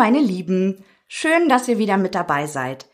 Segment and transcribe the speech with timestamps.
[0.00, 2.86] meine Lieben, schön, dass ihr wieder mit dabei seid.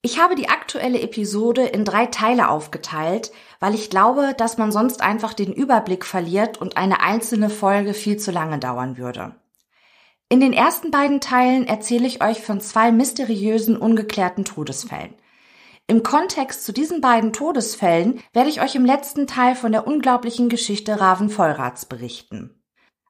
[0.00, 5.02] Ich habe die aktuelle Episode in drei Teile aufgeteilt, weil ich glaube, dass man sonst
[5.02, 9.34] einfach den Überblick verliert und eine einzelne Folge viel zu lange dauern würde.
[10.28, 15.14] In den ersten beiden Teilen erzähle ich euch von zwei mysteriösen, ungeklärten Todesfällen.
[15.88, 20.48] Im Kontext zu diesen beiden Todesfällen werde ich euch im letzten Teil von der unglaublichen
[20.48, 22.55] Geschichte Raven Vollrats berichten.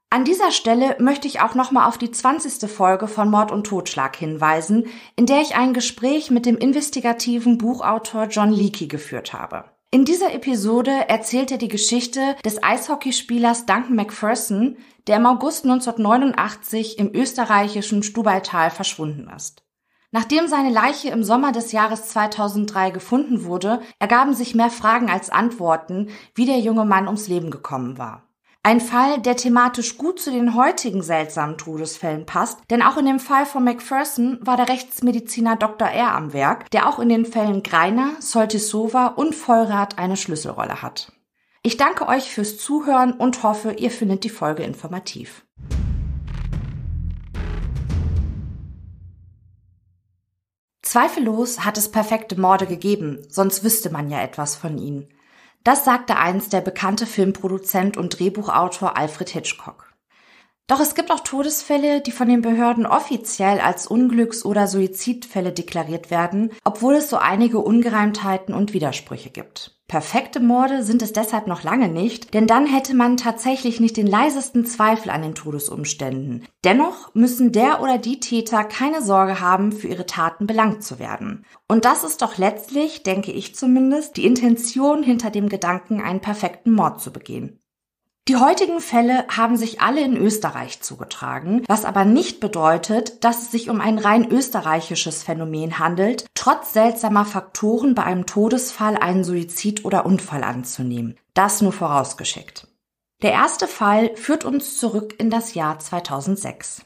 [0.09, 2.71] An dieser Stelle möchte ich auch nochmal auf die 20.
[2.71, 8.27] Folge von Mord und Totschlag hinweisen, in der ich ein Gespräch mit dem investigativen Buchautor
[8.27, 9.65] John Leakey geführt habe.
[9.91, 14.77] In dieser Episode erzählt er die Geschichte des Eishockeyspielers Duncan McPherson,
[15.09, 19.65] der im August 1989 im österreichischen Stubaital verschwunden ist.
[20.13, 25.31] Nachdem seine Leiche im Sommer des Jahres 2003 gefunden wurde, ergaben sich mehr Fragen als
[25.31, 28.26] Antworten, wie der junge Mann ums Leben gekommen war.
[28.67, 33.21] Ein Fall, der thematisch gut zu den heutigen seltsamen Todesfällen passt, denn auch in dem
[33.21, 35.87] Fall von Macpherson war der Rechtsmediziner Dr.
[35.87, 36.17] R.
[36.17, 41.13] am Werk, der auch in den Fällen Greiner, Soltisova und Vollrath eine Schlüsselrolle hat.
[41.63, 45.47] Ich danke euch fürs Zuhören und hoffe, ihr findet die Folge informativ.
[50.83, 55.07] Zweifellos hat es perfekte Morde gegeben, sonst wüsste man ja etwas von ihnen.
[55.67, 59.96] Das sagte einst der bekannte Filmproduzent und Drehbuchautor Alfred Hitchcock.
[60.69, 66.11] Doch es gibt auch Todesfälle, die von den Behörden offiziell als Unglücks- oder Suizidfälle deklariert
[66.11, 69.77] werden, obwohl es so einige Ungereimtheiten und Widersprüche gibt.
[69.87, 74.09] Perfekte Morde sind es deshalb noch lange nicht, denn dann hätte man tatsächlich nicht den
[74.09, 76.45] leisesten Zweifel an den Todesumständen.
[76.65, 81.47] Dennoch müssen der oder die Täter keine Sorge haben, für ihre Taten belangt zu werden.
[81.69, 86.73] Und das ist doch letztlich, denke ich zumindest, die Intention hinter dem Gedanken, einen perfekten
[86.73, 87.61] Mord zu begehen.
[88.29, 93.51] Die heutigen Fälle haben sich alle in Österreich zugetragen, was aber nicht bedeutet, dass es
[93.53, 99.85] sich um ein rein österreichisches Phänomen handelt, trotz seltsamer Faktoren bei einem Todesfall einen Suizid
[99.85, 101.17] oder Unfall anzunehmen.
[101.35, 102.67] Das nur vorausgeschickt.
[103.23, 106.83] Der erste Fall führt uns zurück in das Jahr 2006.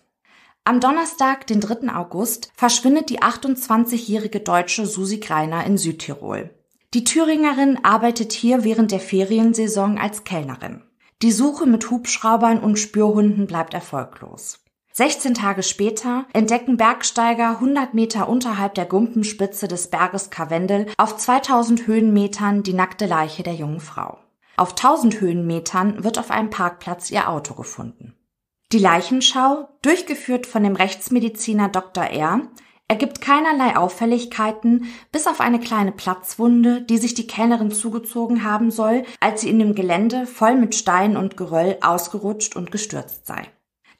[0.64, 1.90] Am Donnerstag, den 3.
[1.94, 6.50] August, verschwindet die 28-jährige Deutsche Susi Greiner in Südtirol.
[6.92, 10.82] Die Thüringerin arbeitet hier während der Feriensaison als Kellnerin.
[11.22, 14.60] Die Suche mit Hubschraubern und Spürhunden bleibt erfolglos.
[14.92, 21.86] 16 Tage später entdecken Bergsteiger 100 Meter unterhalb der Gumpenspitze des Berges Karwendel auf 2000
[21.86, 24.18] Höhenmetern die nackte Leiche der jungen Frau.
[24.56, 28.14] Auf 1000 Höhenmetern wird auf einem Parkplatz ihr Auto gefunden.
[28.72, 32.04] Die Leichenschau, durchgeführt von dem Rechtsmediziner Dr.
[32.04, 32.48] R.,
[32.90, 39.04] ergibt keinerlei Auffälligkeiten, bis auf eine kleine Platzwunde, die sich die Kellnerin zugezogen haben soll,
[39.20, 43.46] als sie in dem Gelände voll mit Stein und Geröll ausgerutscht und gestürzt sei.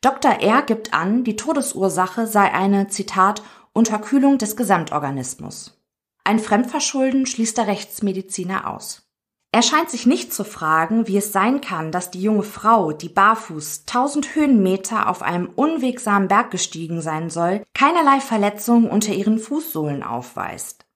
[0.00, 0.40] Dr.
[0.40, 0.62] R.
[0.62, 5.80] gibt an, die Todesursache sei eine, Zitat, Unterkühlung des Gesamtorganismus.
[6.24, 9.08] Ein Fremdverschulden schließt der Rechtsmediziner aus.
[9.52, 13.08] Er scheint sich nicht zu fragen, wie es sein kann, dass die junge Frau, die
[13.08, 20.04] barfuß tausend Höhenmeter auf einem unwegsamen Berg gestiegen sein soll, keinerlei Verletzungen unter ihren Fußsohlen
[20.04, 20.86] aufweist.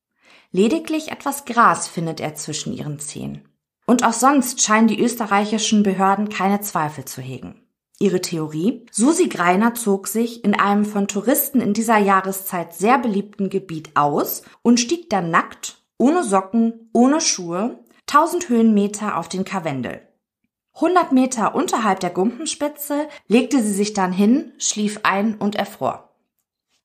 [0.52, 3.48] Lediglich etwas Gras findet er zwischen ihren Zehen.
[3.86, 7.60] Und auch sonst scheinen die österreichischen Behörden keine Zweifel zu hegen.
[7.98, 8.86] Ihre Theorie?
[8.92, 14.42] Susi Greiner zog sich in einem von Touristen in dieser Jahreszeit sehr beliebten Gebiet aus
[14.62, 17.83] und stieg dann nackt, ohne Socken, ohne Schuhe
[18.14, 20.00] 1000 Höhenmeter auf den Karwendel.
[20.76, 26.14] 100 Meter unterhalb der Gumpenspitze legte sie sich dann hin, schlief ein und erfror.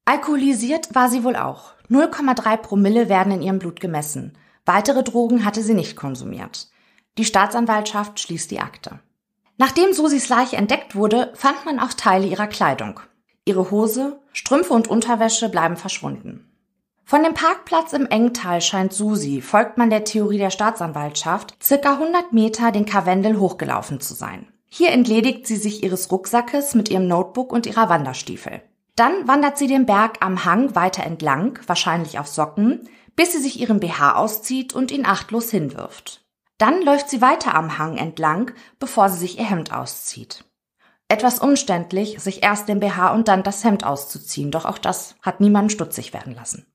[0.05, 1.73] Alkoholisiert war sie wohl auch.
[1.87, 4.39] 0,3 Promille werden in ihrem Blut gemessen.
[4.65, 6.71] Weitere Drogen hatte sie nicht konsumiert.
[7.19, 8.99] Die Staatsanwaltschaft schließt die Akte.
[9.59, 13.01] Nachdem Susis Leiche entdeckt wurde, fand man auch Teile ihrer Kleidung.
[13.45, 16.48] Ihre Hose, Strümpfe und Unterwäsche bleiben verschwunden.
[17.09, 22.33] Von dem Parkplatz im Engtal scheint Susi, folgt man der Theorie der Staatsanwaltschaft, circa 100
[22.33, 24.45] Meter den Karwendel hochgelaufen zu sein.
[24.67, 28.61] Hier entledigt sie sich ihres Rucksackes mit ihrem Notebook und ihrer Wanderstiefel.
[28.95, 33.59] Dann wandert sie den Berg am Hang weiter entlang, wahrscheinlich auf Socken, bis sie sich
[33.59, 36.21] ihren BH auszieht und ihn achtlos hinwirft.
[36.59, 40.45] Dann läuft sie weiter am Hang entlang, bevor sie sich ihr Hemd auszieht.
[41.07, 45.41] Etwas umständlich, sich erst den BH und dann das Hemd auszuziehen, doch auch das hat
[45.41, 46.67] niemanden stutzig werden lassen.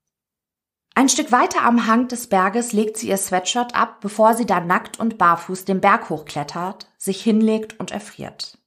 [0.96, 4.68] Ein Stück weiter am Hang des Berges legt sie ihr Sweatshirt ab, bevor sie dann
[4.68, 8.58] nackt und barfuß den Berg hochklettert, sich hinlegt und erfriert.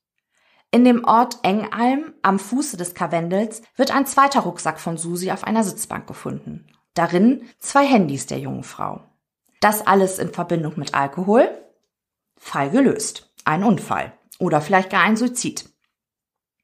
[0.69, 5.45] In dem Ort Engalm am Fuße des Karwendels wird ein zweiter Rucksack von Susi auf
[5.45, 6.67] einer Sitzbank gefunden.
[6.93, 9.05] Darin zwei Handys der jungen Frau.
[9.61, 11.49] Das alles in Verbindung mit Alkohol?
[12.35, 13.31] Fall gelöst.
[13.45, 14.11] Ein Unfall.
[14.39, 15.69] Oder vielleicht gar ein Suizid.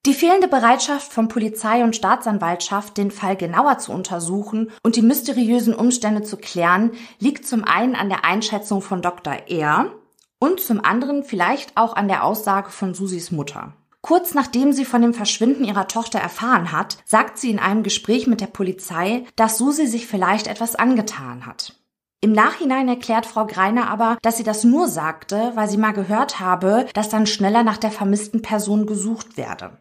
[0.06, 5.74] Die fehlende Bereitschaft von Polizei und Staatsanwaltschaft, den Fall genauer zu untersuchen und die mysteriösen
[5.74, 9.34] Umstände zu klären, liegt zum einen an der Einschätzung von Dr.
[9.48, 9.94] R.
[10.40, 13.72] und zum anderen vielleicht auch an der Aussage von Susis Mutter.
[14.02, 18.28] Kurz nachdem sie von dem Verschwinden ihrer Tochter erfahren hat, sagt sie in einem Gespräch
[18.28, 21.76] mit der Polizei, dass Susi sich vielleicht etwas angetan hat.
[22.20, 26.42] Im Nachhinein erklärt Frau Greiner aber, dass sie das nur sagte, weil sie mal gehört
[26.42, 29.78] habe, dass dann schneller nach der vermissten Person gesucht werde.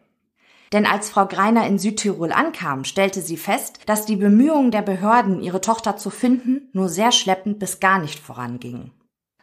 [0.73, 5.41] Denn als Frau Greiner in Südtirol ankam, stellte sie fest, dass die Bemühungen der Behörden,
[5.41, 8.91] ihre Tochter zu finden, nur sehr schleppend bis gar nicht vorangingen.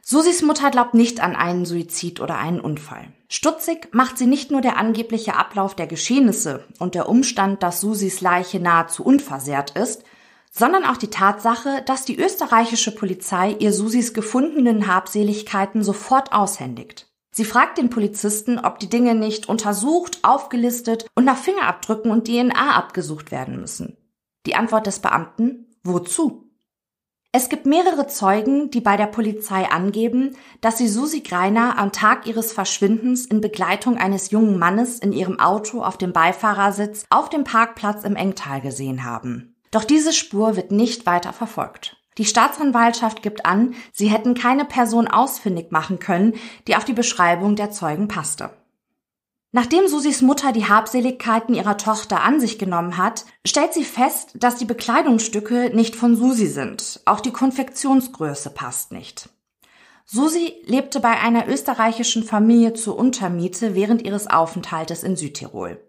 [0.02, 3.12] Susis Mutter glaubt nicht an einen Suizid oder einen Unfall.
[3.28, 8.20] Stutzig macht sie nicht nur der angebliche Ablauf der Geschehnisse und der Umstand, dass Susis
[8.20, 10.02] Leiche nahezu unversehrt ist,
[10.50, 17.06] sondern auch die Tatsache, dass die österreichische Polizei ihr Susis gefundenen Habseligkeiten sofort aushändigt.
[17.32, 22.76] Sie fragt den Polizisten, ob die Dinge nicht untersucht, aufgelistet und nach Fingerabdrücken und DNA
[22.76, 23.96] abgesucht werden müssen.
[24.46, 26.50] Die Antwort des Beamten, wozu?
[27.32, 32.26] Es gibt mehrere Zeugen, die bei der Polizei angeben, dass sie Susi Greiner am Tag
[32.26, 37.44] ihres Verschwindens in Begleitung eines jungen Mannes in ihrem Auto auf dem Beifahrersitz auf dem
[37.44, 39.54] Parkplatz im Engtal gesehen haben.
[39.70, 41.99] Doch diese Spur wird nicht weiter verfolgt.
[42.18, 46.34] Die Staatsanwaltschaft gibt an, sie hätten keine Person ausfindig machen können,
[46.66, 48.50] die auf die Beschreibung der Zeugen passte.
[49.52, 54.56] Nachdem Susis Mutter die Habseligkeiten ihrer Tochter an sich genommen hat, stellt sie fest, dass
[54.56, 57.00] die Bekleidungsstücke nicht von Susi sind.
[57.04, 59.28] Auch die Konfektionsgröße passt nicht.
[60.04, 65.80] Susi lebte bei einer österreichischen Familie zur Untermiete während ihres Aufenthaltes in Südtirol.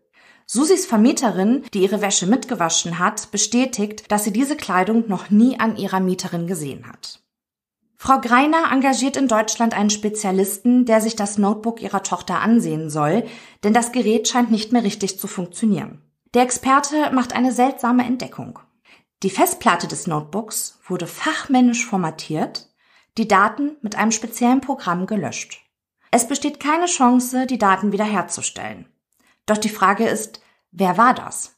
[0.53, 5.77] Susis Vermieterin, die ihre Wäsche mitgewaschen hat, bestätigt, dass sie diese Kleidung noch nie an
[5.77, 7.21] ihrer Mieterin gesehen hat.
[7.95, 13.23] Frau Greiner engagiert in Deutschland einen Spezialisten, der sich das Notebook ihrer Tochter ansehen soll,
[13.63, 16.01] denn das Gerät scheint nicht mehr richtig zu funktionieren.
[16.33, 18.59] Der Experte macht eine seltsame Entdeckung.
[19.23, 22.67] Die Festplatte des Notebooks wurde fachmännisch formatiert,
[23.17, 25.61] die Daten mit einem speziellen Programm gelöscht.
[26.11, 28.87] Es besteht keine Chance, die Daten wiederherzustellen.
[29.45, 30.40] Doch die Frage ist,
[30.71, 31.55] wer war das?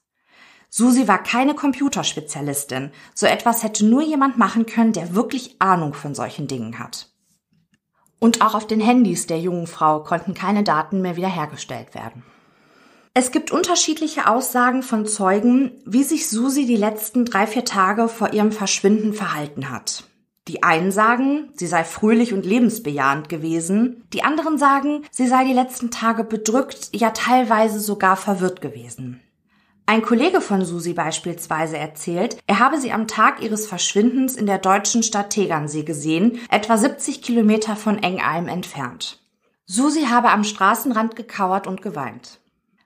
[0.69, 2.92] Susi war keine Computerspezialistin.
[3.13, 7.10] So etwas hätte nur jemand machen können, der wirklich Ahnung von solchen Dingen hat.
[8.19, 12.24] Und auch auf den Handys der jungen Frau konnten keine Daten mehr wiederhergestellt werden.
[13.13, 18.33] Es gibt unterschiedliche Aussagen von Zeugen, wie sich Susi die letzten drei, vier Tage vor
[18.33, 20.06] ihrem Verschwinden verhalten hat.
[20.50, 25.54] Die einen sagen, sie sei fröhlich und lebensbejahend gewesen, die anderen sagen, sie sei die
[25.54, 29.22] letzten Tage bedrückt, ja teilweise sogar verwirrt gewesen.
[29.86, 34.57] Ein Kollege von Susi beispielsweise erzählt, er habe sie am Tag ihres Verschwindens in der
[34.57, 39.22] deutschen Stadt Tegernsee gesehen, etwa 70 Kilometer von Engalm entfernt.
[39.66, 42.39] Susi habe am Straßenrand gekauert und geweint.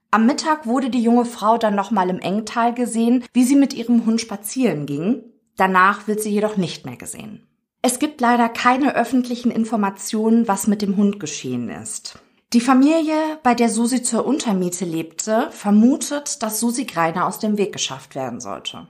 [0.10, 4.06] Am Mittag wurde die junge Frau dann nochmal im Engtal gesehen, wie sie mit ihrem
[4.06, 5.24] Hund spazieren ging.
[5.56, 7.47] Danach wird sie jedoch nicht mehr gesehen.
[7.89, 12.19] Es gibt leider keine öffentlichen Informationen, was mit dem Hund geschehen ist.
[12.51, 17.72] Die Familie, bei der Susi zur Untermiete lebte, vermutet, dass Susi Greiner aus dem Weg
[17.72, 18.88] geschafft werden sollte.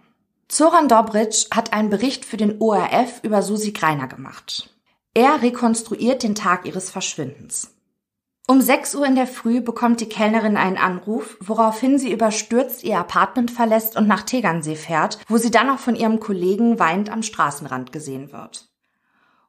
[0.47, 4.75] Zoran Dobric hat einen Bericht für den ORF über Susi Greiner gemacht.
[5.13, 7.75] Er rekonstruiert den Tag ihres Verschwindens.
[8.47, 12.97] Um 6 Uhr in der Früh bekommt die Kellnerin einen Anruf, woraufhin sie überstürzt ihr
[12.97, 17.21] Apartment verlässt und nach Tegernsee fährt, wo sie dann auch von ihrem Kollegen weinend am
[17.21, 18.67] Straßenrand gesehen wird.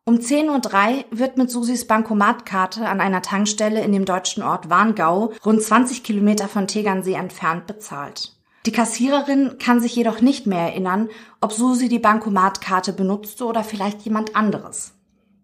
[0.09, 5.35] Um 10.03 Uhr wird mit Susis Bankomatkarte an einer Tankstelle in dem deutschen Ort Warngau,
[5.45, 8.35] rund 20 Kilometer von Tegernsee entfernt, bezahlt.
[8.65, 11.11] Die Kassiererin kann sich jedoch nicht mehr erinnern,
[11.43, 14.95] ob Susi die Bankomatkarte benutzte oder vielleicht jemand anderes.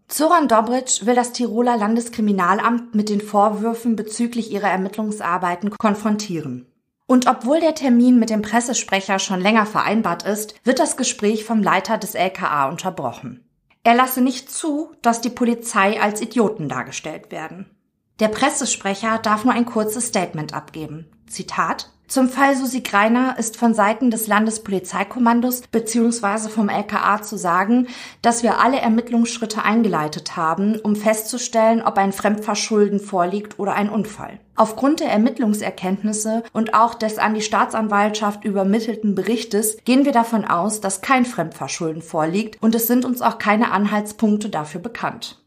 [0.08, 6.64] Zoran Dobric will das Tiroler Landeskriminalamt mit den Vorwürfen bezüglich ihrer Ermittlungsarbeiten konfrontieren.
[7.06, 11.62] Und obwohl der Termin mit dem Pressesprecher schon länger vereinbart ist, wird das Gespräch vom
[11.62, 13.43] Leiter des LKA unterbrochen.
[13.84, 17.70] Er lasse nicht zu, dass die Polizei als Idioten dargestellt werden.
[18.18, 21.10] Der Pressesprecher darf nur ein kurzes Statement abgeben.
[21.26, 26.48] Zitat zum Fall Susi Greiner ist von Seiten des Landespolizeikommandos bzw.
[26.48, 27.88] vom LKA zu sagen,
[28.20, 34.38] dass wir alle Ermittlungsschritte eingeleitet haben, um festzustellen, ob ein Fremdverschulden vorliegt oder ein Unfall.
[34.54, 40.80] Aufgrund der Ermittlungserkenntnisse und auch des an die Staatsanwaltschaft übermittelten Berichtes gehen wir davon aus,
[40.80, 45.43] dass kein Fremdverschulden vorliegt und es sind uns auch keine Anhaltspunkte dafür bekannt.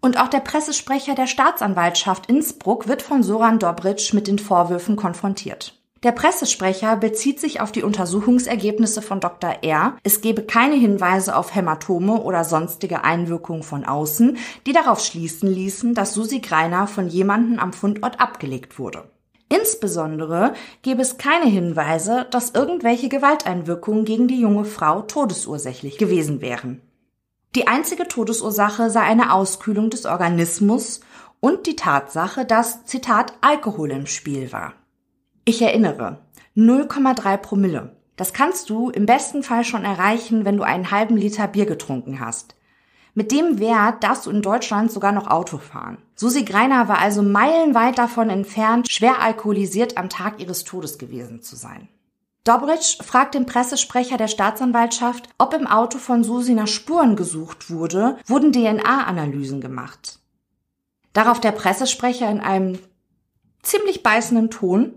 [0.00, 5.74] Und auch der Pressesprecher der Staatsanwaltschaft Innsbruck wird von Soran Dobric mit den Vorwürfen konfrontiert.
[6.04, 9.56] Der Pressesprecher bezieht sich auf die Untersuchungsergebnisse von Dr.
[9.62, 9.96] R.
[10.04, 14.36] Es gebe keine Hinweise auf Hämatome oder sonstige Einwirkungen von außen,
[14.66, 19.10] die darauf schließen ließen, dass Susi Greiner von jemandem am Fundort abgelegt wurde.
[19.48, 20.52] Insbesondere
[20.82, 26.80] gäbe es keine Hinweise, dass irgendwelche Gewalteinwirkungen gegen die junge Frau todesursächlich gewesen wären.
[27.54, 31.00] Die einzige Todesursache sei eine Auskühlung des Organismus
[31.40, 34.74] und die Tatsache, dass, Zitat, Alkohol im Spiel war.
[35.44, 36.18] Ich erinnere,
[36.56, 37.96] 0,3 Promille.
[38.16, 42.20] Das kannst du im besten Fall schon erreichen, wenn du einen halben Liter Bier getrunken
[42.20, 42.54] hast.
[43.14, 45.98] Mit dem Wert darfst du in Deutschland sogar noch Auto fahren.
[46.14, 51.56] Susi Greiner war also meilenweit davon entfernt, schwer alkoholisiert am Tag ihres Todes gewesen zu
[51.56, 51.88] sein.
[52.48, 58.16] Dobritsch fragt den Pressesprecher der Staatsanwaltschaft, ob im Auto von Susi nach Spuren gesucht wurde,
[58.24, 60.18] wurden DNA-Analysen gemacht.
[61.12, 62.78] Darauf der Pressesprecher in einem
[63.62, 64.94] ziemlich beißenden Ton,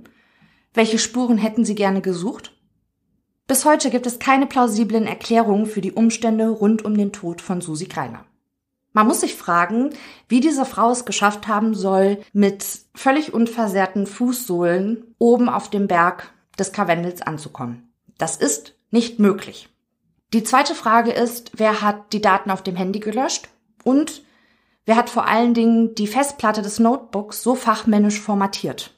[0.73, 2.55] welche Spuren hätten Sie gerne gesucht?
[3.47, 7.59] Bis heute gibt es keine plausiblen Erklärungen für die Umstände rund um den Tod von
[7.59, 8.23] Susi Greiner.
[8.93, 9.89] Man muss sich fragen,
[10.29, 12.65] wie diese Frau es geschafft haben soll, mit
[12.95, 16.31] völlig unversehrten Fußsohlen oben auf dem Berg
[16.61, 17.91] des Karwendels anzukommen.
[18.17, 19.67] Das ist nicht möglich.
[20.33, 23.49] Die zweite Frage ist, wer hat die Daten auf dem Handy gelöscht
[23.83, 24.23] und
[24.85, 28.93] wer hat vor allen Dingen die Festplatte des Notebooks so fachmännisch formatiert.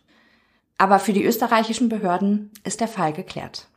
[0.78, 3.68] Aber für die österreichischen Behörden ist der Fall geklärt.